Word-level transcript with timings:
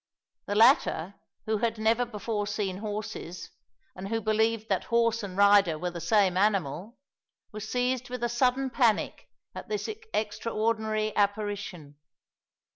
The 0.47 0.55
latter, 0.55 1.13
who 1.45 1.59
had 1.59 1.77
never 1.77 2.05
before 2.05 2.47
seen 2.47 2.77
horses, 2.77 3.51
and 3.95 4.07
who 4.07 4.19
believed 4.19 4.67
that 4.67 4.85
horse 4.85 5.21
and 5.21 5.37
rider 5.37 5.77
were 5.77 5.91
the 5.91 6.01
same 6.01 6.37
animal, 6.37 6.97
were 7.51 7.59
seized 7.59 8.09
with 8.09 8.23
a 8.23 8.27
sudden 8.29 8.71
panic 8.71 9.29
at 9.53 9.69
this 9.69 9.87
extraordinary 9.87 11.15
apparition. 11.15 11.99